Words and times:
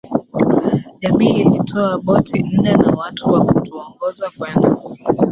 Jamii 1.01 1.29
ilitoa 1.41 1.97
boti 1.97 2.43
nne 2.43 2.73
na 2.77 2.91
watu 2.95 3.33
wa 3.33 3.45
kutuongoza 3.45 4.29
kwenda 4.37 4.75